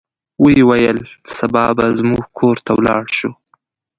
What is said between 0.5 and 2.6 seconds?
ویل سبا به زموږ کور